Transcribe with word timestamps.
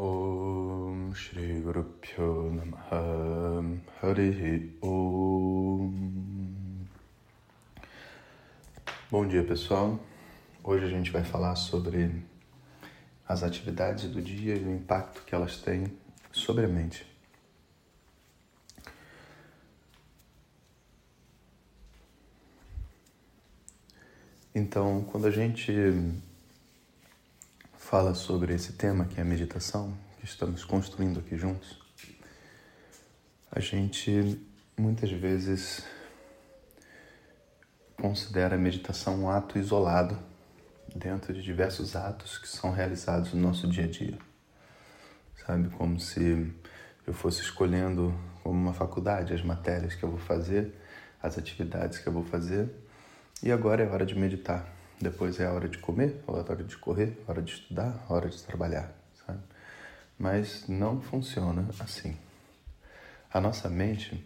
Om 0.00 1.12
Shri 1.12 1.60
Guru 1.60 1.82
Pyo 2.00 2.52
Namaha 2.52 3.58
Om. 4.80 5.92
Bom 9.10 9.26
dia 9.26 9.42
pessoal, 9.42 9.98
hoje 10.62 10.84
a 10.84 10.88
gente 10.88 11.10
vai 11.10 11.24
falar 11.24 11.56
sobre 11.56 12.24
as 13.26 13.42
atividades 13.42 14.08
do 14.08 14.22
dia 14.22 14.54
e 14.54 14.62
o 14.62 14.72
impacto 14.72 15.24
que 15.24 15.34
elas 15.34 15.56
têm 15.56 15.92
sobre 16.30 16.66
a 16.66 16.68
mente. 16.68 17.04
Então, 24.54 25.02
quando 25.10 25.26
a 25.26 25.32
gente 25.32 25.72
fala 27.88 28.14
sobre 28.14 28.52
esse 28.52 28.74
tema 28.74 29.06
que 29.06 29.18
é 29.18 29.22
a 29.22 29.24
meditação, 29.24 29.96
que 30.18 30.26
estamos 30.26 30.62
construindo 30.62 31.20
aqui 31.20 31.38
juntos, 31.38 31.80
a 33.50 33.60
gente 33.60 34.38
muitas 34.76 35.10
vezes 35.10 35.82
considera 37.96 38.56
a 38.56 38.58
meditação 38.58 39.22
um 39.22 39.30
ato 39.30 39.58
isolado 39.58 40.18
dentro 40.94 41.32
de 41.32 41.42
diversos 41.42 41.96
atos 41.96 42.36
que 42.36 42.46
são 42.46 42.72
realizados 42.72 43.32
no 43.32 43.40
nosso 43.40 43.66
dia 43.66 43.84
a 43.84 43.88
dia. 43.88 44.18
Sabe, 45.46 45.70
como 45.70 45.98
se 45.98 46.54
eu 47.06 47.14
fosse 47.14 47.40
escolhendo 47.40 48.14
como 48.42 48.60
uma 48.60 48.74
faculdade 48.74 49.32
as 49.32 49.42
matérias 49.42 49.94
que 49.94 50.02
eu 50.02 50.10
vou 50.10 50.20
fazer, 50.20 50.74
as 51.22 51.38
atividades 51.38 51.98
que 51.98 52.06
eu 52.06 52.12
vou 52.12 52.24
fazer, 52.24 52.68
e 53.42 53.50
agora 53.50 53.82
é 53.82 53.88
hora 53.88 54.04
de 54.04 54.14
meditar 54.14 54.76
depois 55.00 55.38
é 55.38 55.46
a 55.46 55.52
hora 55.52 55.68
de 55.68 55.78
comer, 55.78 56.22
a 56.26 56.32
hora 56.32 56.64
de 56.64 56.76
correr, 56.76 57.22
a 57.26 57.30
hora 57.30 57.42
de 57.42 57.52
estudar, 57.52 58.04
a 58.08 58.12
hora 58.12 58.28
de 58.28 58.42
trabalhar, 58.42 58.92
sabe? 59.24 59.40
Mas 60.18 60.66
não 60.68 61.00
funciona 61.00 61.68
assim. 61.78 62.16
A 63.32 63.40
nossa 63.40 63.68
mente, 63.68 64.24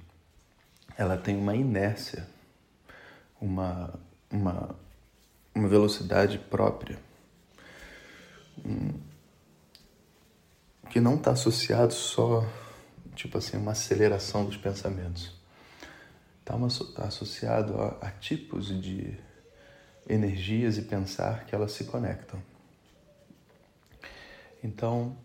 ela 0.97 1.19
tem 1.19 1.37
uma 1.37 1.55
inércia, 1.55 2.27
uma, 3.41 3.93
uma, 4.31 4.75
uma 5.55 5.69
velocidade 5.69 6.39
própria, 6.39 6.99
hum, 8.65 8.99
que 10.89 11.01
não 11.01 11.17
está 11.17 11.33
associado 11.33 11.93
só, 11.93 12.47
tipo 13.15 13.37
assim, 13.37 13.59
uma 13.59 13.73
aceleração 13.73 14.45
dos 14.45 14.57
pensamentos. 14.57 15.35
Está 16.41 17.05
associado 17.05 17.81
a, 17.81 18.07
a 18.07 18.11
tipos 18.11 18.69
de 18.81 19.19
energias 20.09 20.79
e 20.79 20.83
pensar 20.83 21.47
que 21.47 21.55
elas 21.55 21.73
se 21.73 21.85
conectam. 21.85 22.43
Então, 24.63 25.17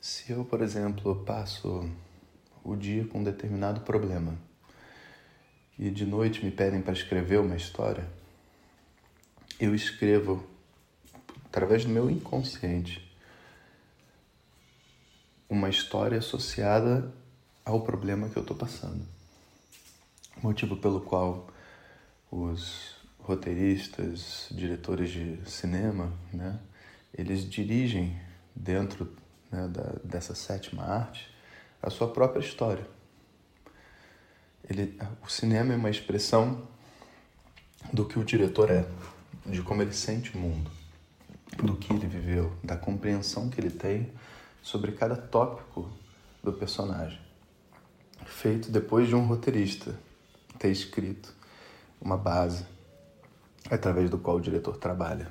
se 0.00 0.32
eu, 0.32 0.44
por 0.44 0.60
exemplo, 0.60 1.24
passo 1.24 1.90
o 2.62 2.76
dia 2.76 3.04
com 3.06 3.18
um 3.20 3.24
determinado 3.24 3.80
problema 3.80 4.36
e 5.78 5.90
de 5.90 6.04
noite 6.04 6.44
me 6.44 6.50
pedem 6.50 6.82
para 6.82 6.92
escrever 6.92 7.38
uma 7.40 7.56
história, 7.56 8.08
eu 9.58 9.74
escrevo 9.74 10.44
através 11.46 11.84
do 11.84 11.90
meu 11.90 12.10
inconsciente 12.10 13.08
uma 15.48 15.68
história 15.68 16.18
associada 16.18 17.12
ao 17.64 17.80
problema 17.80 18.28
que 18.28 18.36
eu 18.36 18.42
estou 18.42 18.56
passando. 18.56 19.04
Motivo 20.42 20.76
pelo 20.76 21.00
qual 21.00 21.48
os 22.30 22.97
roteiristas, 23.28 24.48
diretores 24.50 25.10
de 25.10 25.38
cinema, 25.44 26.10
né, 26.32 26.58
eles 27.12 27.44
dirigem 27.44 28.18
dentro 28.56 29.14
né, 29.52 29.68
da, 29.68 29.96
dessa 30.02 30.34
sétima 30.34 30.82
arte 30.82 31.30
a 31.82 31.90
sua 31.90 32.08
própria 32.08 32.40
história. 32.40 32.86
Ele, 34.68 34.98
o 35.22 35.28
cinema 35.28 35.74
é 35.74 35.76
uma 35.76 35.90
expressão 35.90 36.66
do 37.92 38.06
que 38.06 38.18
o 38.18 38.24
diretor 38.24 38.70
é, 38.70 38.88
de 39.44 39.60
como 39.60 39.82
ele 39.82 39.92
sente 39.92 40.34
o 40.34 40.40
mundo, 40.40 40.70
do 41.62 41.76
que 41.76 41.92
ele 41.92 42.06
viveu, 42.06 42.56
da 42.64 42.78
compreensão 42.78 43.50
que 43.50 43.60
ele 43.60 43.70
tem 43.70 44.10
sobre 44.62 44.92
cada 44.92 45.16
tópico 45.16 45.90
do 46.42 46.52
personagem, 46.52 47.20
feito 48.24 48.70
depois 48.70 49.06
de 49.06 49.14
um 49.14 49.26
roteirista 49.26 49.98
ter 50.58 50.70
escrito 50.70 51.34
uma 52.00 52.16
base 52.16 52.64
através 53.70 54.08
do 54.10 54.18
qual 54.18 54.36
o 54.36 54.40
diretor 54.40 54.76
trabalha. 54.76 55.28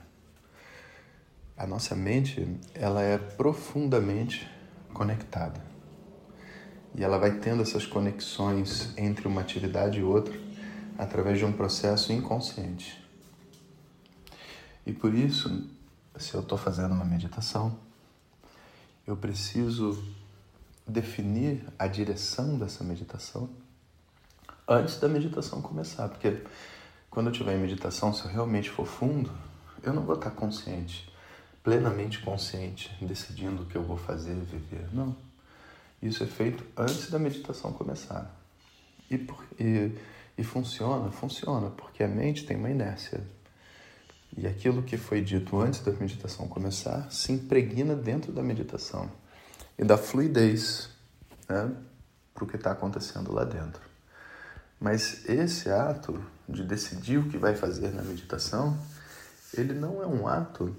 A 1.58 1.66
nossa 1.66 1.96
mente, 1.96 2.48
ela 2.74 3.02
é 3.02 3.18
profundamente 3.18 4.50
conectada. 4.94 5.60
E 6.96 7.04
ela 7.04 7.18
vai 7.18 7.40
tendo 7.40 7.62
essas 7.62 7.86
conexões 7.86 8.94
entre 8.98 9.28
uma 9.28 9.42
atividade 9.42 10.00
e 10.00 10.04
outra 10.04 10.38
através 10.98 11.38
de 11.38 11.46
um 11.46 11.52
processo 11.52 12.12
inconsciente. 12.12 13.04
E 14.86 14.94
por 14.94 15.14
isso, 15.14 15.68
se 16.18 16.34
eu 16.34 16.42
estou 16.42 16.58
fazendo 16.58 16.94
uma 16.94 17.06
meditação, 17.06 17.78
eu 19.06 19.16
preciso 19.16 20.04
definir 20.88 21.64
a 21.78 21.88
direção 21.88 22.58
dessa 22.58 22.84
meditação 22.84 23.50
antes 24.68 25.00
da 25.00 25.08
meditação 25.08 25.62
começar, 25.62 26.10
porque 26.10 26.42
quando 27.18 27.30
eu 27.30 27.32
estiver 27.32 27.56
em 27.56 27.60
meditação, 27.60 28.14
se 28.14 28.26
eu 28.26 28.30
realmente 28.30 28.70
for 28.70 28.86
fundo, 28.86 29.32
eu 29.82 29.92
não 29.92 30.04
vou 30.04 30.14
estar 30.14 30.30
consciente, 30.30 31.12
plenamente 31.64 32.20
consciente, 32.20 32.96
decidindo 33.02 33.64
o 33.64 33.66
que 33.66 33.76
eu 33.76 33.82
vou 33.82 33.98
fazer, 33.98 34.36
viver. 34.36 34.88
Não. 34.94 35.18
Isso 36.00 36.24
é 36.24 36.28
feito 36.28 36.64
antes 36.78 37.10
da 37.10 37.18
meditação 37.18 37.74
começar. 37.74 38.32
E, 39.10 39.18
por, 39.18 39.44
e, 39.60 39.94
e 40.38 40.44
funciona? 40.44 41.10
Funciona, 41.10 41.72
porque 41.72 42.04
a 42.04 42.08
mente 42.08 42.46
tem 42.46 42.56
uma 42.56 42.70
inércia. 42.70 43.20
E 44.38 44.46
aquilo 44.46 44.84
que 44.84 44.96
foi 44.96 45.20
dito 45.20 45.60
antes 45.60 45.80
da 45.80 45.92
meditação 45.94 46.48
começar 46.48 47.12
se 47.12 47.32
impregna 47.32 47.96
dentro 47.96 48.32
da 48.32 48.44
meditação 48.44 49.10
e 49.76 49.84
dá 49.84 49.98
fluidez 49.98 50.92
né, 51.50 51.72
para 52.36 52.44
o 52.44 52.48
que 52.48 52.58
está 52.58 52.74
acontecendo 52.74 53.34
lá 53.34 53.44
dentro. 53.44 53.82
Mas 54.80 55.28
esse 55.28 55.70
ato 55.70 56.24
de 56.48 56.64
decidir 56.64 57.18
o 57.18 57.30
que 57.30 57.38
vai 57.38 57.56
fazer 57.56 57.94
na 57.94 58.04
meditação, 58.04 58.78
ele 59.54 59.74
não 59.74 60.02
é 60.02 60.06
um 60.06 60.28
ato 60.28 60.76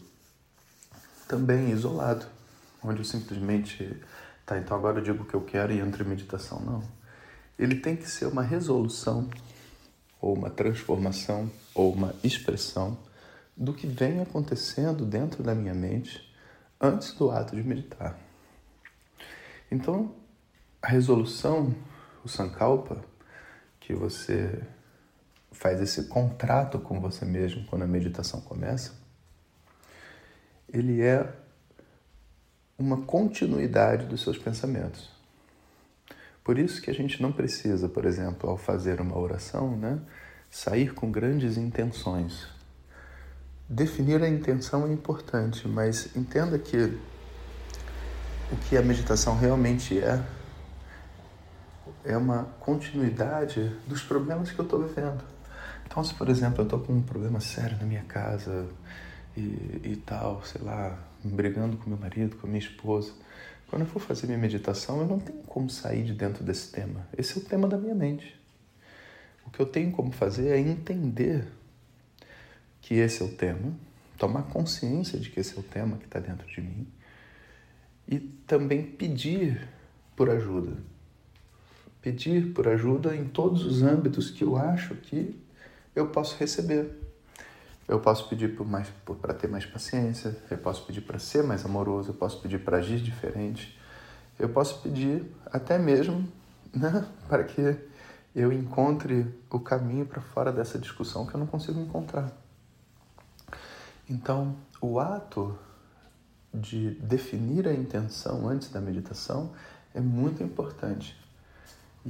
também 1.26 1.70
isolado, 1.70 2.26
onde 2.82 3.00
eu 3.00 3.04
simplesmente, 3.04 4.00
tá, 4.46 4.56
então 4.56 4.76
agora 4.76 4.98
eu 4.98 5.02
digo 5.02 5.24
o 5.24 5.26
que 5.26 5.34
eu 5.34 5.42
quero 5.42 5.72
e 5.72 5.80
entro 5.80 6.04
em 6.04 6.08
meditação. 6.08 6.60
Não. 6.60 6.82
Ele 7.58 7.74
tem 7.74 7.96
que 7.96 8.08
ser 8.08 8.26
uma 8.26 8.42
resolução, 8.42 9.28
ou 10.20 10.34
uma 10.34 10.48
transformação, 10.48 11.50
ou 11.74 11.92
uma 11.92 12.14
expressão 12.22 12.96
do 13.56 13.74
que 13.74 13.86
vem 13.86 14.20
acontecendo 14.20 15.04
dentro 15.04 15.42
da 15.42 15.54
minha 15.54 15.74
mente 15.74 16.32
antes 16.80 17.12
do 17.12 17.30
ato 17.30 17.56
de 17.56 17.62
meditar. 17.62 18.16
Então, 19.70 20.14
a 20.80 20.88
resolução, 20.88 21.74
o 22.24 22.28
sankalpa, 22.28 23.04
que 23.88 23.94
você 23.94 24.60
faz 25.50 25.80
esse 25.80 26.08
contrato 26.08 26.78
com 26.78 27.00
você 27.00 27.24
mesmo 27.24 27.64
quando 27.64 27.84
a 27.84 27.86
meditação 27.86 28.38
começa, 28.38 28.92
ele 30.70 31.00
é 31.00 31.26
uma 32.78 32.98
continuidade 32.98 34.04
dos 34.04 34.20
seus 34.20 34.36
pensamentos. 34.36 35.08
Por 36.44 36.58
isso 36.58 36.82
que 36.82 36.90
a 36.90 36.94
gente 36.94 37.22
não 37.22 37.32
precisa, 37.32 37.88
por 37.88 38.04
exemplo, 38.04 38.50
ao 38.50 38.58
fazer 38.58 39.00
uma 39.00 39.16
oração, 39.16 39.74
né, 39.74 39.98
sair 40.50 40.92
com 40.92 41.10
grandes 41.10 41.56
intenções. 41.56 42.46
Definir 43.66 44.22
a 44.22 44.28
intenção 44.28 44.86
é 44.86 44.92
importante, 44.92 45.66
mas 45.66 46.14
entenda 46.14 46.58
que 46.58 46.94
o 48.52 48.56
que 48.68 48.76
a 48.76 48.82
meditação 48.82 49.34
realmente 49.38 49.98
é 49.98 50.22
é 52.08 52.16
uma 52.16 52.44
continuidade 52.58 53.70
dos 53.86 54.02
problemas 54.02 54.50
que 54.50 54.58
eu 54.58 54.64
estou 54.64 54.82
vivendo. 54.82 55.22
Então, 55.86 56.02
se 56.02 56.14
por 56.14 56.28
exemplo 56.28 56.60
eu 56.60 56.64
estou 56.64 56.80
com 56.80 56.94
um 56.94 57.02
problema 57.02 57.38
sério 57.38 57.76
na 57.78 57.84
minha 57.84 58.02
casa 58.02 58.66
e, 59.36 59.80
e 59.84 60.02
tal, 60.06 60.42
sei 60.42 60.62
lá, 60.62 60.98
brigando 61.22 61.76
com 61.76 61.90
meu 61.90 61.98
marido, 61.98 62.36
com 62.36 62.46
minha 62.46 62.58
esposa, 62.58 63.12
quando 63.68 63.82
eu 63.82 63.88
for 63.88 64.00
fazer 64.00 64.26
minha 64.26 64.38
meditação, 64.38 65.00
eu 65.00 65.06
não 65.06 65.20
tenho 65.20 65.42
como 65.42 65.68
sair 65.68 66.02
de 66.02 66.14
dentro 66.14 66.42
desse 66.42 66.72
tema. 66.72 67.06
Esse 67.16 67.38
é 67.38 67.42
o 67.42 67.44
tema 67.44 67.68
da 67.68 67.76
minha 67.76 67.94
mente. 67.94 68.34
O 69.46 69.50
que 69.50 69.60
eu 69.60 69.66
tenho 69.66 69.92
como 69.92 70.10
fazer 70.10 70.48
é 70.48 70.58
entender 70.58 71.46
que 72.80 72.94
esse 72.94 73.22
é 73.22 73.26
o 73.26 73.28
tema, 73.28 73.72
tomar 74.16 74.44
consciência 74.44 75.18
de 75.18 75.28
que 75.28 75.40
esse 75.40 75.54
é 75.54 75.60
o 75.60 75.62
tema 75.62 75.98
que 75.98 76.06
está 76.06 76.18
dentro 76.18 76.46
de 76.46 76.60
mim 76.62 76.86
e 78.06 78.18
também 78.18 78.82
pedir 78.82 79.68
por 80.16 80.30
ajuda 80.30 80.78
pedir 82.00 82.52
por 82.52 82.68
ajuda 82.68 83.14
em 83.14 83.26
todos 83.26 83.64
os 83.64 83.82
âmbitos 83.82 84.30
que 84.30 84.44
eu 84.44 84.56
acho 84.56 84.94
que 84.94 85.38
eu 85.94 86.08
posso 86.08 86.36
receber. 86.38 86.90
Eu 87.86 88.00
posso 88.00 88.28
pedir 88.28 88.54
para 89.20 89.32
ter 89.32 89.48
mais 89.48 89.64
paciência, 89.64 90.36
eu 90.50 90.58
posso 90.58 90.84
pedir 90.84 91.00
para 91.00 91.18
ser 91.18 91.42
mais 91.42 91.64
amoroso, 91.64 92.10
eu 92.10 92.14
posso 92.14 92.40
pedir 92.40 92.58
para 92.58 92.76
agir 92.78 93.00
diferente, 93.00 93.78
eu 94.38 94.48
posso 94.48 94.82
pedir 94.82 95.24
até 95.46 95.78
mesmo 95.78 96.28
né, 96.74 97.06
para 97.28 97.44
que 97.44 97.76
eu 98.36 98.52
encontre 98.52 99.26
o 99.50 99.58
caminho 99.58 100.04
para 100.06 100.20
fora 100.20 100.52
dessa 100.52 100.78
discussão 100.78 101.26
que 101.26 101.34
eu 101.34 101.40
não 101.40 101.46
consigo 101.46 101.80
encontrar. 101.80 102.30
Então, 104.08 104.56
o 104.80 105.00
ato 105.00 105.58
de 106.52 106.90
definir 106.94 107.66
a 107.66 107.72
intenção 107.72 108.48
antes 108.48 108.70
da 108.70 108.80
meditação 108.80 109.52
é 109.94 110.00
muito 110.00 110.42
importante. 110.42 111.16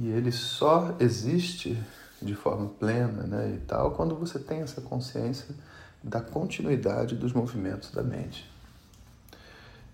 E 0.01 0.07
ele 0.07 0.31
só 0.31 0.95
existe 0.97 1.77
de 2.21 2.33
forma 2.33 2.69
plena 2.69 3.23
né, 3.23 3.55
e 3.55 3.65
tal 3.65 3.91
quando 3.91 4.15
você 4.15 4.39
tem 4.39 4.61
essa 4.61 4.79
consciência 4.79 5.53
da 6.01 6.21
continuidade 6.21 7.15
dos 7.15 7.33
movimentos 7.33 7.91
da 7.91 8.01
mente. 8.01 8.49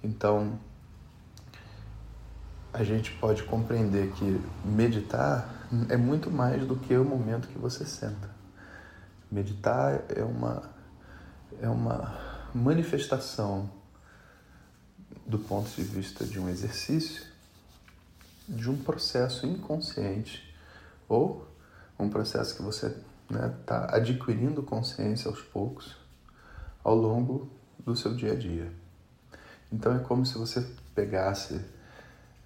Então, 0.04 0.60
a 2.72 2.84
gente 2.84 3.12
pode 3.14 3.42
compreender 3.44 4.12
que 4.12 4.40
meditar 4.64 5.68
é 5.90 5.98
muito 5.98 6.30
mais 6.30 6.64
do 6.68 6.76
que 6.76 6.96
o 6.96 7.04
momento 7.04 7.48
que 7.48 7.58
você 7.58 7.84
senta. 7.84 8.30
Meditar 9.32 10.04
é 10.16 10.24
uma, 10.24 10.70
é 11.60 11.68
uma 11.68 12.16
manifestação 12.54 13.72
do 15.26 15.40
ponto 15.40 15.68
de 15.72 15.82
vista 15.82 16.24
de 16.24 16.40
um 16.40 16.48
exercício, 16.48 17.24
de 18.48 18.70
um 18.70 18.78
processo 18.78 19.46
inconsciente 19.46 20.54
ou 21.08 21.48
um 21.98 22.10
processo 22.10 22.56
que 22.56 22.62
você 22.62 22.88
está 22.88 23.00
né, 23.30 23.56
tá 23.66 23.96
adquirindo 23.96 24.62
consciência 24.62 25.30
aos 25.30 25.42
poucos 25.42 25.96
ao 26.84 26.96
longo 26.96 27.50
do 27.80 27.96
seu 27.96 28.14
dia 28.14 28.34
a 28.34 28.36
dia. 28.36 28.72
Então 29.72 29.96
é 29.96 30.00
como 30.00 30.26
se 30.26 30.38
você 30.38 30.66
pegasse 30.94 31.60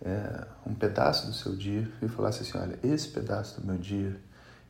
é, 0.01 0.47
um 0.65 0.73
pedaço 0.73 1.27
do 1.27 1.33
seu 1.33 1.55
dia 1.55 1.89
e 2.01 2.07
falasse 2.07 2.41
assim: 2.41 2.57
olha, 2.57 2.79
esse 2.83 3.09
pedaço 3.09 3.59
do 3.59 3.67
meu 3.67 3.77
dia 3.77 4.19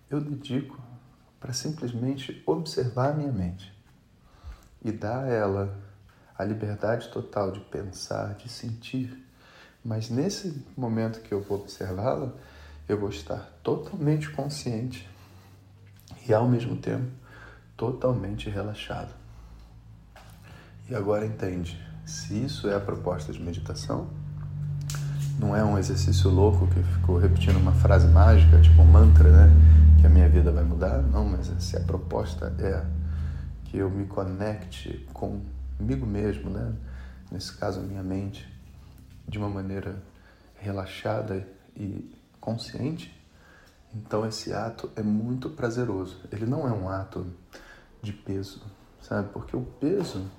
eu 0.09 0.19
dedico 0.19 0.79
para 1.39 1.53
simplesmente 1.53 2.41
observar 2.45 3.11
a 3.11 3.13
minha 3.13 3.31
mente 3.31 3.73
e 4.83 4.91
dar 4.91 5.25
a 5.25 5.27
ela 5.27 5.77
a 6.37 6.43
liberdade 6.43 7.09
total 7.09 7.51
de 7.51 7.59
pensar, 7.59 8.33
de 8.35 8.49
sentir. 8.49 9.25
Mas 9.83 10.09
nesse 10.09 10.63
momento 10.75 11.21
que 11.21 11.33
eu 11.33 11.41
vou 11.41 11.59
observá-la, 11.59 12.33
eu 12.87 12.99
vou 12.99 13.09
estar 13.09 13.49
totalmente 13.63 14.29
consciente 14.31 15.07
e 16.27 16.33
ao 16.33 16.47
mesmo 16.47 16.75
tempo 16.75 17.09
totalmente 17.77 18.49
relaxado. 18.49 19.13
E 20.89 20.95
agora 20.95 21.25
entende, 21.25 21.79
se 22.05 22.33
isso 22.43 22.67
é 22.67 22.75
a 22.75 22.79
proposta 22.79 23.31
de 23.31 23.39
meditação, 23.41 24.09
não 25.39 25.55
é 25.55 25.63
um 25.63 25.77
exercício 25.77 26.29
louco 26.29 26.67
que 26.67 26.83
ficou 26.83 27.17
repetindo 27.17 27.55
uma 27.55 27.71
frase 27.71 28.07
mágica, 28.07 28.59
tipo 28.59 28.81
um 28.81 28.85
mantra, 28.85 29.31
né? 29.31 29.49
Que 30.01 30.07
a 30.07 30.09
minha 30.09 30.27
vida 30.27 30.51
vai 30.51 30.63
mudar. 30.63 31.01
Não, 31.01 31.23
mas 31.23 31.47
se 31.59 31.77
a 31.77 31.79
proposta 31.79 32.53
é 32.59 32.85
que 33.65 33.77
eu 33.77 33.89
me 33.89 34.05
conecte 34.05 35.07
comigo 35.13 36.05
mesmo, 36.05 36.49
né? 36.49 36.73
Nesse 37.31 37.55
caso, 37.55 37.79
a 37.79 37.83
minha 37.83 38.03
mente, 38.03 38.45
de 39.29 39.37
uma 39.37 39.47
maneira 39.47 40.01
relaxada 40.55 41.47
e 41.75 42.13
consciente, 42.41 43.15
então 43.95 44.25
esse 44.25 44.51
ato 44.51 44.91
é 44.95 45.01
muito 45.01 45.49
prazeroso. 45.49 46.19
Ele 46.31 46.45
não 46.45 46.67
é 46.67 46.71
um 46.71 46.89
ato 46.89 47.25
de 48.01 48.11
peso, 48.11 48.61
sabe? 49.01 49.29
Porque 49.31 49.55
o 49.55 49.61
peso 49.61 50.29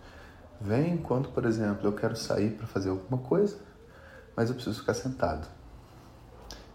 vem 0.60 0.98
quando, 0.98 1.30
por 1.30 1.46
exemplo, 1.46 1.86
eu 1.86 1.92
quero 1.94 2.16
sair 2.16 2.50
para 2.50 2.66
fazer 2.66 2.90
alguma 2.90 3.18
coisa 3.18 3.70
mas 4.40 4.48
eu 4.48 4.54
preciso 4.54 4.80
ficar 4.80 4.94
sentado. 4.94 5.46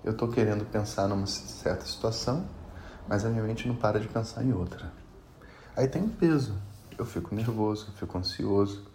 Eu 0.03 0.11
estou 0.11 0.27
querendo 0.27 0.63
pensar 0.65 1.07
numa 1.07 1.25
certa 1.25 1.83
situação, 1.83 2.45
mas 3.07 3.25
a 3.25 3.29
minha 3.29 3.41
mente 3.41 3.68
não 3.68 3.75
para 3.75 4.00
de 4.00 4.07
pensar 4.07 4.44
em 4.44 4.53
outra. 4.53 4.91
Aí 5.75 5.88
tem 5.88 6.03
um 6.03 6.09
peso. 6.09 6.56
Eu 6.95 7.06
fico 7.06 7.33
nervoso, 7.33 7.88
eu 7.88 7.94
fico 7.94 8.18
ansioso, 8.18 8.85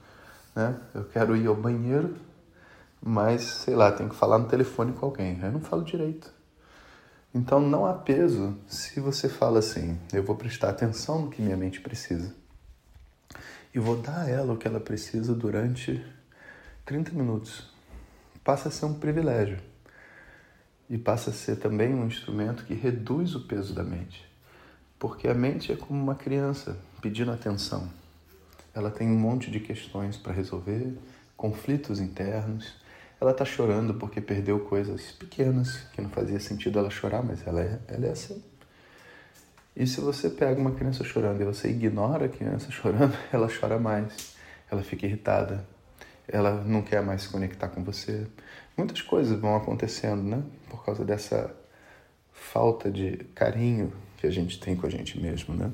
né? 0.55 0.79
Eu 0.95 1.05
quero 1.05 1.37
ir 1.37 1.49
ao 1.49 1.57
banheiro, 1.57 2.17
mas 3.03 3.43
sei 3.43 3.75
lá, 3.75 3.91
tenho 3.93 4.09
que 4.09 4.17
falar 4.17 4.39
no 4.39 4.49
telefone 4.49 4.93
com 4.93 5.07
alguém. 5.07 5.39
Eu 5.43 5.53
não 5.53 5.61
falo 5.61 5.85
direito. 5.85 6.33
Então 7.35 7.61
não 7.61 7.87
há 7.87 7.95
peso 7.95 8.57
se 8.67 9.01
você 9.01 9.29
fala 9.29 9.61
assim: 9.61 9.99
eu 10.13 10.23
vou 10.23 10.37
prestar 10.37 10.71
atenção 10.71 11.23
no 11.23 11.31
que 11.31 11.41
minha 11.41 11.57
mente 11.57 11.81
precisa 11.81 12.35
e 13.73 13.79
vou 13.79 13.97
dar 13.97 14.23
a 14.23 14.29
ela 14.29 14.53
o 14.53 14.57
que 14.57 14.67
ela 14.67 14.81
precisa 14.81 15.33
durante 15.35 16.05
30 16.85 17.13
minutos 17.13 17.71
passa 18.43 18.69
a 18.69 18.73
ser 18.73 18.87
um 18.87 18.95
privilégio 18.95 19.59
e 20.89 20.99
passa 20.99 21.31
a 21.31 21.33
ser 21.33 21.57
também 21.57 21.95
um 21.95 22.07
instrumento 22.07 22.65
que 22.65 22.75
reduz 22.75 23.35
o 23.35 23.47
peso 23.47 23.73
da 23.75 23.85
mente. 23.85 24.29
Porque 24.99 25.29
a 25.29 25.35
mente 25.35 25.71
é 25.71 25.77
como 25.77 26.03
uma 26.03 26.17
criança 26.17 26.77
pedindo 27.01 27.31
atenção. 27.31 27.89
Ela 28.75 28.91
tem 28.91 29.09
um 29.09 29.19
monte 29.19 29.51
de 29.51 29.61
questões 29.61 30.17
para 30.17 30.33
resolver, 30.33 30.99
conflitos 31.37 32.01
internos. 32.01 32.75
Ela 33.21 33.33
está 33.33 33.45
chorando 33.45 33.95
porque 33.95 34.21
perdeu 34.21 34.61
coisas 34.61 35.13
pequenas 35.13 35.83
que 35.93 36.01
não 36.01 36.09
fazia 36.09 36.41
sentido 36.41 36.79
ela 36.79 36.89
chorar, 36.89 37.23
mas 37.23 37.47
ela 37.47 37.61
é, 37.61 37.79
ela 37.87 38.07
é 38.07 38.11
assim. 38.11 38.43
E 39.77 39.87
se 39.87 40.01
você 40.01 40.31
pega 40.31 40.61
uma 40.61 40.73
criança 40.73 41.05
chorando 41.05 41.41
e 41.41 41.45
você 41.45 41.69
ignora 41.69 42.27
a 42.27 42.29
criança 42.29 42.71
chorando, 42.73 43.17
ela 43.33 43.49
chora 43.49 43.79
mais, 43.79 44.35
ela 44.71 44.83
fica 44.83 45.07
irritada, 45.07 45.67
ela 46.27 46.63
não 46.65 46.83
quer 46.83 47.03
mais 47.03 47.23
se 47.23 47.29
conectar 47.29 47.69
com 47.69 47.85
você. 47.85 48.27
Muitas 48.77 49.03
coisas 49.03 49.39
vão 49.39 49.55
acontecendo, 49.55 50.23
né? 50.23 50.43
Por 50.69 50.85
causa 50.85 51.05
dessa 51.05 51.55
falta 52.33 52.91
de 52.91 53.19
carinho 53.35 53.93
que 54.17 54.27
a 54.27 54.31
gente 54.31 54.59
tem 54.59 54.75
com 54.75 54.87
a 54.87 54.91
gente 54.91 55.21
mesmo, 55.21 55.55
né? 55.55 55.71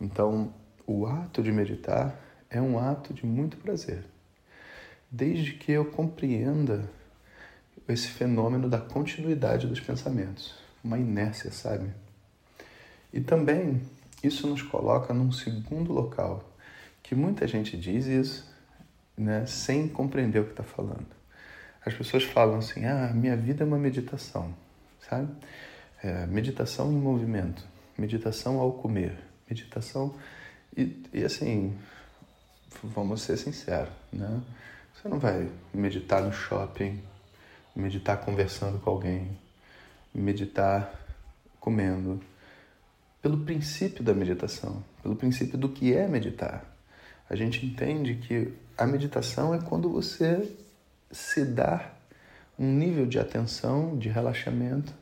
Então, 0.00 0.52
o 0.86 1.06
ato 1.06 1.42
de 1.42 1.52
meditar 1.52 2.18
é 2.48 2.60
um 2.60 2.78
ato 2.78 3.12
de 3.12 3.26
muito 3.26 3.56
prazer. 3.58 4.04
Desde 5.14 5.52
que 5.52 5.70
eu 5.70 5.84
compreenda 5.84 6.88
esse 7.86 8.08
fenômeno 8.08 8.66
da 8.66 8.78
continuidade 8.78 9.66
dos 9.66 9.78
pensamentos, 9.78 10.54
uma 10.82 10.98
inércia, 10.98 11.52
sabe? 11.52 11.90
E 13.12 13.20
também 13.20 13.82
isso 14.24 14.46
nos 14.46 14.62
coloca 14.62 15.12
num 15.12 15.30
segundo 15.30 15.92
local, 15.92 16.42
que 17.02 17.14
muita 17.14 17.46
gente 17.46 17.76
diz 17.76 18.06
isso, 18.06 18.50
né, 19.14 19.44
sem 19.44 19.86
compreender 19.86 20.40
o 20.40 20.44
que 20.44 20.52
está 20.52 20.62
falando. 20.62 21.06
As 21.84 21.92
pessoas 21.92 22.24
falam 22.24 22.56
assim: 22.58 22.86
ah, 22.86 23.12
minha 23.12 23.36
vida 23.36 23.64
é 23.64 23.66
uma 23.66 23.78
meditação, 23.78 24.54
sabe? 25.06 25.28
É, 26.02 26.26
meditação 26.26 26.90
em 26.90 26.96
movimento, 26.96 27.62
meditação 27.98 28.58
ao 28.58 28.72
comer, 28.72 29.18
meditação. 29.46 30.14
E, 30.74 31.04
e 31.12 31.22
assim, 31.22 31.76
vamos 32.82 33.20
ser 33.20 33.36
sinceros, 33.36 33.92
né? 34.10 34.40
Você 34.94 35.08
não 35.08 35.18
vai 35.18 35.50
meditar 35.72 36.22
no 36.22 36.32
shopping, 36.32 37.02
meditar 37.74 38.18
conversando 38.18 38.78
com 38.78 38.90
alguém, 38.90 39.36
meditar 40.14 40.92
comendo. 41.58 42.20
Pelo 43.20 43.38
princípio 43.38 44.02
da 44.02 44.12
meditação, 44.12 44.82
pelo 45.02 45.16
princípio 45.16 45.56
do 45.56 45.68
que 45.68 45.94
é 45.94 46.06
meditar. 46.08 46.64
A 47.30 47.36
gente 47.36 47.64
entende 47.64 48.16
que 48.16 48.52
a 48.76 48.86
meditação 48.86 49.54
é 49.54 49.60
quando 49.60 49.88
você 49.88 50.54
se 51.10 51.44
dá 51.44 51.92
um 52.58 52.66
nível 52.66 53.06
de 53.06 53.18
atenção, 53.18 53.96
de 53.96 54.08
relaxamento 54.08 54.92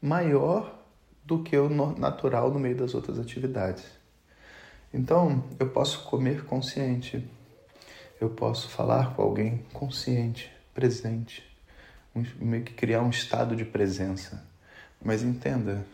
maior 0.00 0.78
do 1.24 1.42
que 1.42 1.56
o 1.56 1.68
natural 1.68 2.50
no 2.50 2.58
meio 2.58 2.76
das 2.76 2.94
outras 2.94 3.18
atividades. 3.18 3.84
Então, 4.92 5.44
eu 5.58 5.68
posso 5.68 6.04
comer 6.04 6.44
consciente, 6.44 7.26
eu 8.22 8.30
posso 8.30 8.68
falar 8.68 9.14
com 9.14 9.22
alguém 9.22 9.64
consciente, 9.72 10.50
presente, 10.72 11.44
meio 12.40 12.62
que 12.62 12.72
criar 12.72 13.02
um 13.02 13.10
estado 13.10 13.56
de 13.56 13.64
presença. 13.64 14.46
Mas 15.04 15.22
entenda, 15.22 15.84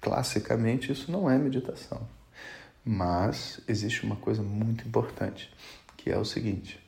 classicamente 0.00 0.90
isso 0.90 1.12
não 1.12 1.30
é 1.30 1.38
meditação. 1.38 2.06
Mas 2.84 3.60
existe 3.68 4.04
uma 4.04 4.16
coisa 4.16 4.42
muito 4.42 4.86
importante 4.86 5.52
que 5.96 6.10
é 6.10 6.18
o 6.18 6.24
seguinte: 6.24 6.80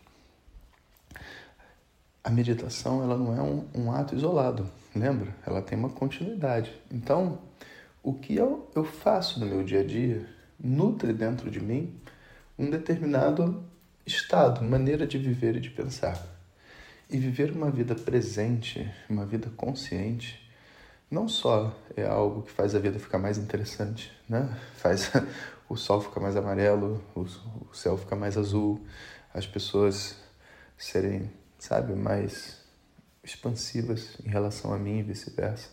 a 2.25 2.31
meditação 2.31 3.01
ela 3.01 3.17
não 3.17 3.37
é 3.37 3.41
um, 3.41 3.69
um 3.75 3.93
ato 3.93 4.17
isolado, 4.17 4.69
lembra? 4.95 5.37
Ela 5.47 5.63
tem 5.63 5.79
uma 5.79 5.91
continuidade. 5.91 6.73
Então, 6.91 7.39
o 8.03 8.13
que 8.13 8.35
eu, 8.35 8.69
eu 8.75 8.85
faço 8.85 9.39
no 9.39 9.47
meu 9.47 9.63
dia 9.63 9.83
a 9.83 9.85
dia 9.85 10.29
nutre 10.59 11.13
dentro 11.13 11.49
de 11.49 11.61
mim 11.61 11.95
um 12.59 12.69
determinado 12.69 13.65
estado, 14.07 14.63
maneira 14.63 15.07
de 15.07 15.19
viver 15.19 15.57
e 15.57 15.61
de 15.61 15.71
pensar. 15.71 16.21
E 17.11 17.19
viver 17.19 17.53
uma 17.53 17.71
vida 17.71 17.95
presente, 17.95 18.91
uma 19.09 19.25
vida 19.25 19.51
consciente, 19.57 20.45
não 21.11 21.29
só 21.29 21.75
é 21.97 22.05
algo 22.05 22.43
que 22.43 22.51
faz 22.51 22.75
a 22.75 22.79
vida 22.79 22.99
ficar 22.99 23.19
mais 23.19 23.39
interessante, 23.39 24.13
né? 24.29 24.59
faz 24.77 25.13
o 25.69 25.77
sol 25.77 26.01
fica 26.01 26.19
mais 26.21 26.37
amarelo, 26.37 27.03
o 27.15 27.75
céu 27.75 27.97
fica 27.97 28.17
mais 28.17 28.37
azul, 28.37 28.85
as 29.33 29.47
pessoas 29.47 30.17
serem, 30.77 31.31
sabe, 31.59 31.95
mais 31.95 32.63
expansivas 33.23 34.19
em 34.25 34.29
relação 34.29 34.73
a 34.73 34.79
mim 34.79 34.99
e 34.99 35.03
vice-versa. 35.03 35.71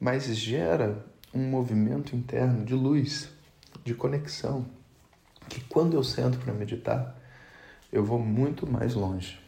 Mas 0.00 0.24
gera 0.36 1.04
um 1.32 1.48
movimento 1.48 2.16
interno 2.16 2.64
de 2.64 2.74
luz, 2.74 3.28
de 3.84 3.94
conexão, 3.94 4.66
que 5.48 5.60
quando 5.60 5.94
eu 5.94 6.02
sento 6.02 6.38
para 6.38 6.52
meditar, 6.52 7.16
eu 7.96 8.04
vou 8.04 8.18
muito 8.18 8.66
mais 8.66 8.94
longe. 8.94 9.38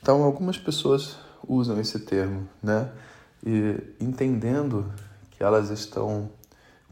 Então, 0.00 0.22
algumas 0.22 0.56
pessoas 0.56 1.16
usam 1.46 1.78
esse 1.80 2.00
termo, 2.00 2.48
né? 2.62 2.90
E 3.44 3.76
entendendo 4.00 4.92
que 5.30 5.42
elas 5.42 5.70
estão 5.70 6.30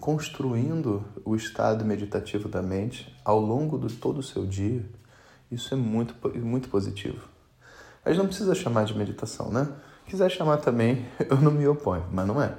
construindo 0.00 1.04
o 1.24 1.34
estado 1.34 1.84
meditativo 1.84 2.48
da 2.48 2.60
mente 2.60 3.16
ao 3.24 3.40
longo 3.40 3.78
de 3.78 3.94
todo 3.96 4.18
o 4.18 4.22
seu 4.22 4.44
dia, 4.44 4.84
isso 5.50 5.72
é 5.72 5.76
muito, 5.76 6.14
muito 6.38 6.68
positivo. 6.68 7.28
Mas 8.04 8.18
não 8.18 8.26
precisa 8.26 8.54
chamar 8.54 8.84
de 8.84 8.96
meditação, 8.96 9.50
né? 9.50 9.68
Quiser 10.06 10.30
chamar 10.30 10.58
também, 10.58 11.06
eu 11.30 11.40
não 11.40 11.50
me 11.50 11.66
oponho, 11.66 12.06
mas 12.12 12.26
não 12.26 12.42
é. 12.42 12.54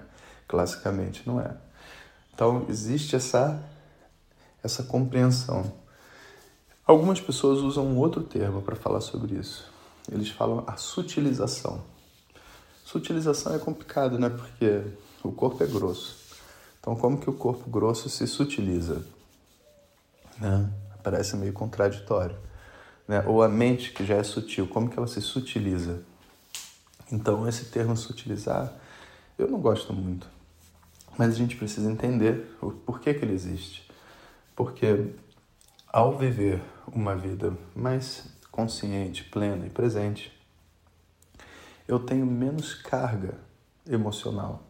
Classicamente 0.48 1.22
não 1.27 1.39
é. 1.39 1.55
Então 2.34 2.65
existe 2.67 3.15
essa 3.15 3.63
essa 4.63 4.82
compreensão. 4.82 5.72
Algumas 6.87 7.19
pessoas 7.19 7.61
usam 7.61 7.83
um 7.87 7.97
outro 7.97 8.21
termo 8.21 8.61
para 8.61 8.75
falar 8.75 9.01
sobre 9.01 9.33
isso. 9.35 9.71
Eles 10.11 10.29
falam 10.29 10.63
a 10.67 10.77
sutilização. 10.77 11.81
Sutilização 12.83 13.55
é 13.55 13.57
complicado, 13.57 14.19
né? 14.19 14.29
Porque 14.29 14.83
o 15.23 15.31
corpo 15.31 15.63
é 15.63 15.67
grosso. 15.67 16.15
Então, 16.79 16.95
como 16.95 17.17
que 17.17 17.27
o 17.27 17.33
corpo 17.33 17.67
grosso 17.67 18.07
se 18.07 18.27
sutiliza? 18.27 19.03
Né? 20.39 20.69
Parece 21.01 21.35
meio 21.35 21.53
contraditório. 21.53 22.37
Né? 23.07 23.23
Ou 23.25 23.41
a 23.41 23.49
mente, 23.49 23.91
que 23.91 24.05
já 24.05 24.17
é 24.17 24.23
sutil, 24.23 24.67
como 24.67 24.87
que 24.87 24.99
ela 24.99 25.07
se 25.07 25.21
sutiliza? 25.21 26.03
Então, 27.11 27.49
esse 27.49 27.65
termo 27.65 27.97
sutilizar, 27.97 28.71
eu 29.39 29.47
não 29.47 29.59
gosto 29.59 29.91
muito. 29.91 30.27
Mas 31.17 31.33
a 31.33 31.35
gente 31.35 31.55
precisa 31.55 31.89
entender 31.89 32.55
o 32.61 32.69
porquê 32.69 33.11
que 33.15 33.25
ele 33.25 33.33
existe. 33.33 33.89
Porque 34.55 35.07
ao 35.87 36.15
viver 36.15 36.61
uma 36.91 37.15
vida 37.15 37.53
mais 37.75 38.27
consciente, 38.51 39.23
plena 39.25 39.65
e 39.65 39.69
presente, 39.69 40.31
eu 41.87 41.99
tenho 41.99 42.25
menos 42.25 42.73
carga 42.73 43.35
emocional. 43.87 44.63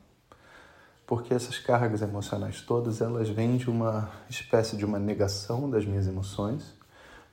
Porque 1.06 1.34
essas 1.34 1.60
cargas 1.60 2.02
emocionais 2.02 2.62
todas, 2.62 3.00
elas 3.00 3.30
vêm 3.30 3.58
de 3.58 3.70
uma 3.70 4.12
espécie 4.30 4.76
de 4.76 4.84
uma 4.84 4.98
negação 4.98 5.70
das 5.70 5.86
minhas 5.86 6.08
emoções, 6.08 6.74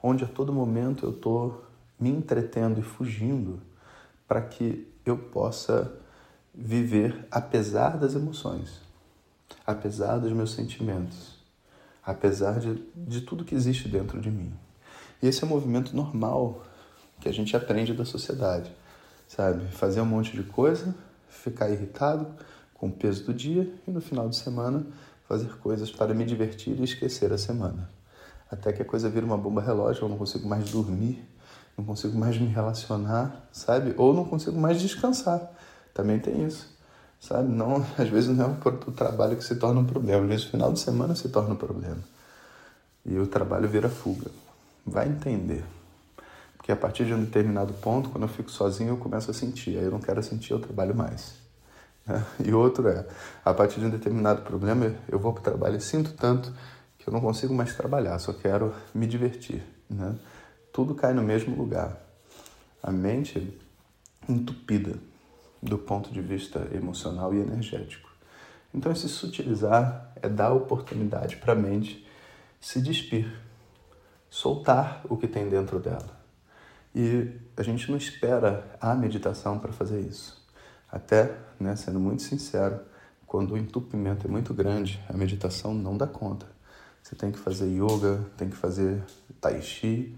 onde 0.02 0.24
a 0.24 0.28
todo 0.28 0.52
momento 0.52 1.06
eu 1.06 1.10
estou 1.10 1.64
me 1.98 2.10
entretendo 2.10 2.80
e 2.80 2.82
fugindo 2.82 3.60
para 4.28 4.42
que 4.42 4.92
eu 5.06 5.16
possa 5.16 5.92
viver 6.54 7.26
apesar 7.30 7.96
das 7.96 8.14
emoções, 8.14 8.80
apesar 9.66 10.18
dos 10.18 10.32
meus 10.32 10.52
sentimentos, 10.52 11.38
apesar 12.04 12.60
de, 12.60 12.74
de 12.94 13.22
tudo 13.22 13.44
que 13.44 13.54
existe 13.54 13.88
dentro 13.88 14.20
de 14.20 14.30
mim. 14.30 14.52
Esse 15.22 15.44
é 15.44 15.46
um 15.46 15.50
movimento 15.50 15.94
normal 15.94 16.64
que 17.20 17.28
a 17.28 17.32
gente 17.32 17.56
aprende 17.56 17.94
da 17.94 18.04
sociedade, 18.04 18.74
sabe? 19.28 19.64
Fazer 19.68 20.00
um 20.00 20.04
monte 20.04 20.36
de 20.36 20.42
coisa, 20.42 20.92
ficar 21.28 21.70
irritado 21.70 22.26
com 22.74 22.88
o 22.88 22.92
peso 22.92 23.22
do 23.26 23.32
dia 23.32 23.72
e 23.86 23.90
no 23.92 24.00
final 24.00 24.28
de 24.28 24.34
semana 24.34 24.84
fazer 25.28 25.56
coisas 25.58 25.92
para 25.92 26.12
me 26.12 26.24
divertir 26.24 26.78
e 26.80 26.82
esquecer 26.82 27.32
a 27.32 27.38
semana. 27.38 27.88
Até 28.50 28.72
que 28.72 28.82
a 28.82 28.84
coisa 28.84 29.08
vira 29.08 29.24
uma 29.24 29.38
bomba 29.38 29.62
relógio, 29.62 30.04
eu 30.04 30.08
não 30.08 30.18
consigo 30.18 30.48
mais 30.48 30.68
dormir, 30.70 31.24
não 31.78 31.84
consigo 31.84 32.18
mais 32.18 32.36
me 32.36 32.48
relacionar, 32.48 33.48
sabe? 33.52 33.94
Ou 33.96 34.12
não 34.12 34.24
consigo 34.24 34.60
mais 34.60 34.80
descansar. 34.80 35.52
Também 35.94 36.18
tem 36.18 36.44
isso, 36.44 36.68
sabe? 37.20 37.48
Não, 37.48 37.76
às 37.96 38.08
vezes 38.08 38.36
não 38.36 38.44
é 38.44 38.68
o 38.68 38.92
trabalho 38.92 39.36
que 39.36 39.44
se 39.44 39.54
torna 39.54 39.80
um 39.80 39.86
problema, 39.86 40.24
às 40.24 40.28
vezes 40.28 40.46
o 40.46 40.50
final 40.50 40.72
de 40.72 40.80
semana 40.80 41.14
se 41.14 41.28
torna 41.28 41.54
um 41.54 41.56
problema. 41.56 42.02
E 43.06 43.16
o 43.16 43.26
trabalho 43.28 43.68
vira 43.68 43.88
fuga. 43.88 44.28
Vai 44.84 45.08
entender. 45.08 45.64
Porque 46.56 46.70
a 46.70 46.76
partir 46.76 47.04
de 47.04 47.12
um 47.12 47.24
determinado 47.24 47.72
ponto, 47.74 48.10
quando 48.10 48.22
eu 48.22 48.28
fico 48.28 48.50
sozinho, 48.50 48.90
eu 48.90 48.96
começo 48.96 49.30
a 49.30 49.34
sentir. 49.34 49.78
Aí 49.78 49.84
eu 49.84 49.90
não 49.90 50.00
quero 50.00 50.22
sentir, 50.22 50.52
eu 50.52 50.60
trabalho 50.60 50.94
mais. 50.94 51.34
Né? 52.06 52.24
E 52.44 52.52
outro 52.52 52.88
é, 52.88 53.06
a 53.44 53.52
partir 53.52 53.80
de 53.80 53.86
um 53.86 53.90
determinado 53.90 54.42
problema, 54.42 54.94
eu 55.08 55.18
vou 55.18 55.32
para 55.32 55.40
o 55.40 55.44
trabalho 55.44 55.76
e 55.76 55.80
sinto 55.80 56.12
tanto 56.12 56.52
que 56.98 57.08
eu 57.08 57.12
não 57.12 57.20
consigo 57.20 57.52
mais 57.52 57.74
trabalhar, 57.74 58.18
só 58.18 58.32
quero 58.32 58.72
me 58.94 59.06
divertir. 59.06 59.62
Né? 59.90 60.14
Tudo 60.72 60.94
cai 60.94 61.12
no 61.12 61.22
mesmo 61.22 61.56
lugar. 61.56 61.96
A 62.82 62.90
mente 62.90 63.58
entupida 64.28 64.94
do 65.62 65.78
ponto 65.78 66.10
de 66.12 66.20
vista 66.20 66.68
emocional 66.72 67.34
e 67.34 67.40
energético. 67.40 68.10
Então, 68.74 68.90
esse 68.90 69.08
sutilizar 69.08 70.12
é 70.20 70.28
dar 70.28 70.52
oportunidade 70.52 71.36
para 71.36 71.52
a 71.52 71.56
mente 71.56 72.06
se 72.60 72.80
despir, 72.80 73.32
soltar 74.32 75.02
o 75.10 75.16
que 75.18 75.28
tem 75.28 75.46
dentro 75.46 75.78
dela. 75.78 76.08
E 76.94 77.30
a 77.54 77.62
gente 77.62 77.90
não 77.90 77.98
espera 77.98 78.64
a 78.80 78.94
meditação 78.94 79.58
para 79.58 79.74
fazer 79.74 80.00
isso. 80.00 80.42
Até, 80.90 81.36
né, 81.60 81.76
sendo 81.76 82.00
muito 82.00 82.22
sincero, 82.22 82.80
quando 83.26 83.52
o 83.52 83.58
entupimento 83.58 84.26
é 84.26 84.30
muito 84.30 84.54
grande, 84.54 84.98
a 85.06 85.12
meditação 85.12 85.74
não 85.74 85.98
dá 85.98 86.06
conta. 86.06 86.46
Você 87.02 87.14
tem 87.14 87.30
que 87.30 87.38
fazer 87.38 87.66
yoga, 87.66 88.24
tem 88.38 88.48
que 88.48 88.56
fazer 88.56 89.02
tai 89.38 89.60
chi, 89.60 90.16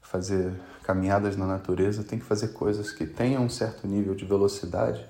fazer 0.00 0.52
caminhadas 0.84 1.36
na 1.36 1.46
natureza, 1.46 2.04
tem 2.04 2.20
que 2.20 2.24
fazer 2.24 2.48
coisas 2.48 2.92
que 2.92 3.04
tenham 3.04 3.42
um 3.42 3.50
certo 3.50 3.84
nível 3.84 4.14
de 4.14 4.24
velocidade, 4.24 5.04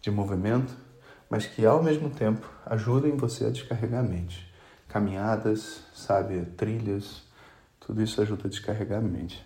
de 0.00 0.08
movimento, 0.08 0.72
mas 1.28 1.46
que 1.46 1.66
ao 1.66 1.82
mesmo 1.82 2.10
tempo 2.10 2.48
ajudem 2.64 3.16
você 3.16 3.46
a 3.46 3.50
descarregar 3.50 4.04
a 4.04 4.08
mente. 4.08 4.48
Caminhadas, 4.86 5.80
sabe, 5.92 6.44
trilhas, 6.56 7.31
tudo 7.86 8.02
isso 8.02 8.20
ajuda 8.20 8.46
a 8.46 8.50
descarregar 8.50 8.98
a 8.98 9.02
mente. 9.02 9.44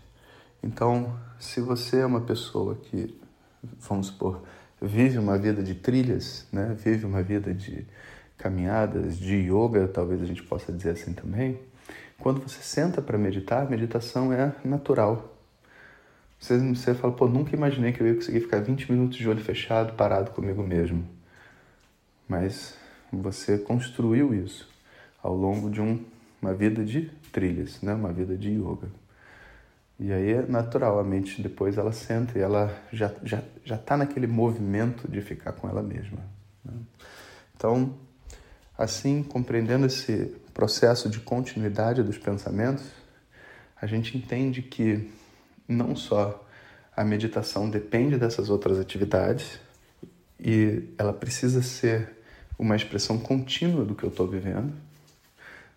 Então, 0.62 1.18
se 1.38 1.60
você 1.60 2.00
é 2.00 2.06
uma 2.06 2.20
pessoa 2.20 2.74
que, 2.74 3.18
vamos 3.80 4.08
supor, 4.08 4.42
vive 4.80 5.18
uma 5.18 5.38
vida 5.38 5.62
de 5.62 5.74
trilhas, 5.74 6.46
né? 6.52 6.76
vive 6.78 7.06
uma 7.06 7.22
vida 7.22 7.52
de 7.54 7.86
caminhadas, 8.36 9.18
de 9.18 9.36
yoga, 9.36 9.88
talvez 9.88 10.20
a 10.20 10.26
gente 10.26 10.42
possa 10.42 10.72
dizer 10.72 10.90
assim 10.90 11.12
também, 11.12 11.58
quando 12.18 12.40
você 12.40 12.60
senta 12.62 13.00
para 13.00 13.16
meditar, 13.16 13.66
a 13.66 13.70
meditação 13.70 14.32
é 14.32 14.54
natural. 14.64 15.34
Você, 16.38 16.58
você 16.58 16.94
fala, 16.94 17.12
pô, 17.12 17.26
nunca 17.26 17.54
imaginei 17.56 17.92
que 17.92 18.02
eu 18.02 18.06
ia 18.06 18.14
conseguir 18.14 18.40
ficar 18.40 18.60
20 18.60 18.90
minutos 18.92 19.16
de 19.16 19.28
olho 19.28 19.42
fechado, 19.42 19.94
parado 19.94 20.30
comigo 20.32 20.62
mesmo. 20.62 21.06
Mas 22.28 22.76
você 23.12 23.56
construiu 23.56 24.34
isso 24.34 24.68
ao 25.22 25.34
longo 25.34 25.70
de 25.70 25.80
um, 25.80 26.04
uma 26.40 26.52
vida 26.52 26.84
de 26.84 27.10
trilhas, 27.36 27.82
né? 27.82 27.92
uma 27.92 28.14
vida 28.14 28.34
de 28.34 28.48
yoga. 28.48 28.88
E 30.00 30.10
aí 30.10 30.50
natural, 30.50 30.98
a 30.98 31.04
mente 31.04 31.42
depois 31.42 31.76
ela 31.76 31.92
senta 31.92 32.38
e 32.38 32.40
ela 32.40 32.74
já 32.90 33.12
já 33.22 33.42
já 33.62 33.76
está 33.76 33.94
naquele 33.94 34.26
movimento 34.26 35.06
de 35.06 35.20
ficar 35.20 35.52
com 35.52 35.68
ela 35.68 35.82
mesma. 35.82 36.18
Né? 36.64 36.72
Então, 37.54 37.94
assim, 38.76 39.22
compreendendo 39.22 39.84
esse 39.84 40.34
processo 40.54 41.10
de 41.10 41.20
continuidade 41.20 42.02
dos 42.02 42.16
pensamentos, 42.16 42.86
a 43.78 43.86
gente 43.86 44.16
entende 44.16 44.62
que 44.62 45.10
não 45.68 45.94
só 45.94 46.42
a 46.96 47.04
meditação 47.04 47.68
depende 47.68 48.16
dessas 48.16 48.48
outras 48.48 48.78
atividades 48.78 49.60
e 50.40 50.88
ela 50.96 51.12
precisa 51.12 51.60
ser 51.60 52.16
uma 52.58 52.74
expressão 52.74 53.18
contínua 53.18 53.84
do 53.84 53.94
que 53.94 54.04
eu 54.04 54.08
estou 54.08 54.26
vivendo, 54.26 54.72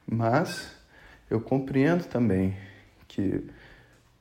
mas 0.07 0.78
eu 1.29 1.39
compreendo 1.41 2.05
também 2.05 2.55
que 3.07 3.43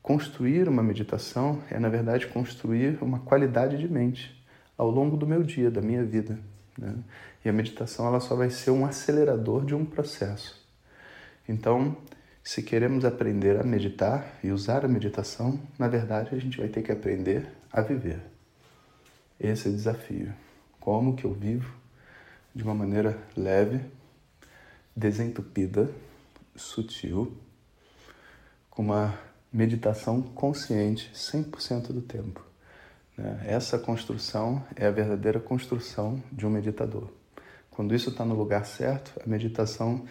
Construir 0.09 0.71
uma 0.71 0.83
meditação 0.83 1.63
é, 1.71 1.79
na 1.79 1.91
verdade, 1.91 2.27
construir 2.29 2.97
uma 3.03 3.19
qualidade 3.19 3.77
de 3.77 3.87
mente 3.87 4.43
ao 4.75 4.91
longo 4.91 5.19
do 5.19 5.27
meu 5.27 5.43
dia, 5.43 5.71
da 5.71 5.83
minha 5.83 6.03
vida. 6.03 6.39
Né? 6.79 6.95
E 7.45 7.49
a 7.51 7.53
meditação 7.53 8.07
ela 8.07 8.19
só 8.19 8.35
vai 8.35 8.49
ser 8.49 8.71
um 8.71 8.87
acelerador 8.87 9.67
de 9.67 9.75
um 9.75 9.85
processo. 9.85 10.67
Então, 11.47 11.95
se 12.43 12.63
queremos 12.63 13.05
aprender 13.05 13.61
a 13.61 13.63
meditar 13.63 14.39
e 14.43 14.51
usar 14.51 14.83
a 14.83 14.89
meditação, 14.89 15.61
na 15.79 15.89
verdade, 15.89 16.35
a 16.35 16.39
gente 16.39 16.57
vai 16.57 16.69
ter 16.69 16.81
que 16.83 16.91
aprender 16.91 17.47
a 17.71 17.83
viver. 17.83 18.23
Esse 19.39 19.69
é 19.69 19.71
o 19.71 19.75
desafio. 19.75 20.33
Como 20.81 21.17
que 21.17 21.27
eu 21.27 21.35
vivo 21.35 21.71
de 22.55 22.63
uma 22.63 22.75
maneira 22.75 23.19
leve, 23.37 23.79
desentupida, 24.97 25.91
sutil, 26.59 27.37
com 28.71 28.83
uma 28.83 29.19
meditação 29.53 30.21
consciente 30.23 31.11
100% 31.15 31.93
do 31.93 32.03
tempo. 32.03 32.45
Né? 33.17 33.45
Essa 33.47 33.79
construção 33.79 34.65
é 34.77 34.87
a 34.87 34.91
verdadeira 34.91 35.41
construção 35.41 36.23
de 36.31 36.47
um 36.47 36.51
meditador. 36.51 37.09
Quando 37.71 37.95
isso 37.95 38.11
está 38.11 38.25
no 38.25 38.35
lugar 38.35 38.67
certo, 38.67 39.13
a 39.25 39.29
meditação 39.29 40.05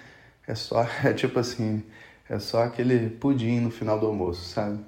é 0.48 0.56
só, 0.56 0.84
é 1.04 1.13
tipo 1.13 1.39
assim, 1.39 1.84
é 2.30 2.39
só 2.39 2.63
aquele 2.63 3.10
pudim 3.10 3.60
no 3.60 3.72
final 3.72 4.00
do 4.00 4.06
almoço, 4.06 4.50
sabe? 4.50 4.84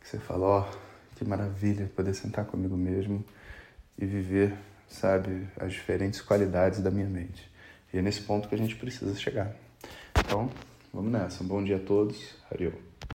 Que 0.00 0.08
você 0.08 0.18
fala, 0.18 0.46
ó, 0.46 0.60
oh, 0.60 1.16
que 1.16 1.24
maravilha 1.24 1.90
poder 1.94 2.14
sentar 2.14 2.44
comigo 2.46 2.76
mesmo 2.76 3.24
e 3.98 4.06
viver, 4.06 4.54
sabe, 4.88 5.46
as 5.58 5.72
diferentes 5.72 6.20
qualidades 6.20 6.80
da 6.80 6.90
minha 6.90 7.08
mente. 7.08 7.50
E 7.92 7.98
é 7.98 8.02
nesse 8.02 8.22
ponto 8.22 8.48
que 8.48 8.54
a 8.54 8.58
gente 8.58 8.76
precisa 8.76 9.14
chegar. 9.14 9.54
Então, 10.18 10.50
vamos 10.92 11.12
nessa. 11.12 11.42
Um 11.42 11.46
bom 11.46 11.62
dia 11.62 11.76
a 11.76 11.80
todos. 11.80 12.34
Ariel. 12.50 12.89